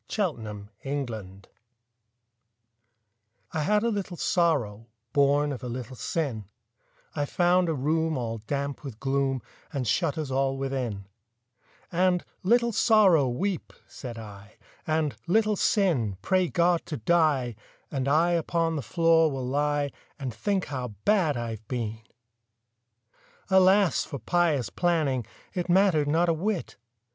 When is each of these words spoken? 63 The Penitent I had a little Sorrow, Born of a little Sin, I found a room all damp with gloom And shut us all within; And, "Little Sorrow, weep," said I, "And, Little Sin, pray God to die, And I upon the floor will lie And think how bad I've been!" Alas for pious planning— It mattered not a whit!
63 0.09 0.25
The 0.53 0.63
Penitent 0.83 1.47
I 3.51 3.61
had 3.61 3.83
a 3.83 3.89
little 3.89 4.17
Sorrow, 4.17 4.87
Born 5.13 5.51
of 5.51 5.61
a 5.63 5.69
little 5.69 5.95
Sin, 5.95 6.45
I 7.15 7.25
found 7.27 7.69
a 7.69 7.75
room 7.75 8.17
all 8.17 8.39
damp 8.39 8.83
with 8.83 8.99
gloom 8.99 9.43
And 9.71 9.87
shut 9.87 10.17
us 10.17 10.31
all 10.31 10.57
within; 10.57 11.05
And, 11.91 12.25
"Little 12.41 12.71
Sorrow, 12.71 13.29
weep," 13.29 13.73
said 13.87 14.17
I, 14.17 14.55
"And, 14.87 15.15
Little 15.27 15.55
Sin, 15.55 16.17
pray 16.23 16.47
God 16.47 16.83
to 16.87 16.97
die, 16.97 17.55
And 17.91 18.07
I 18.07 18.31
upon 18.31 18.77
the 18.77 18.81
floor 18.81 19.29
will 19.29 19.45
lie 19.45 19.91
And 20.17 20.33
think 20.33 20.65
how 20.65 20.95
bad 21.05 21.37
I've 21.37 21.67
been!" 21.67 21.99
Alas 23.51 24.03
for 24.03 24.17
pious 24.17 24.71
planning— 24.71 25.27
It 25.53 25.69
mattered 25.69 26.07
not 26.07 26.27
a 26.27 26.33
whit! 26.33 26.77